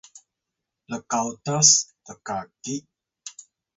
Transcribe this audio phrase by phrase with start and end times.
[0.91, 1.69] lkawtas
[2.11, 2.75] lkaki